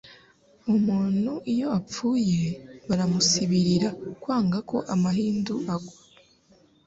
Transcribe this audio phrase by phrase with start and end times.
[0.73, 2.41] Umuntu iyo apfuye
[2.87, 3.89] baramusibirira,
[4.21, 5.97] kwanga ko amahindu agwa